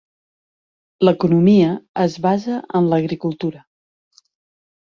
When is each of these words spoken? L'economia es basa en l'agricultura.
L'economia 1.07 1.69
es 2.05 2.17
basa 2.25 2.57
en 2.81 2.89
l'agricultura. 2.95 3.63